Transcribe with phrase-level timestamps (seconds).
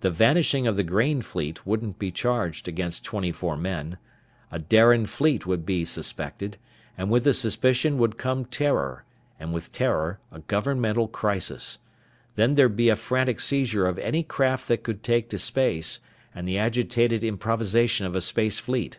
[0.00, 3.98] The vanishing of the grain fleet wouldn't be charged against twenty four men.
[4.50, 6.56] A Darian fleet would be suspected,
[6.96, 9.04] and with the suspicion would come terror,
[9.38, 11.78] and with terror a governmental crisis.
[12.36, 16.00] Then there'd be a frantic seizure of any craft that could take to space,
[16.34, 18.98] and the agitated improvisation of a space fleet.